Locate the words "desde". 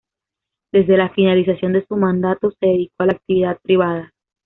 0.71-0.97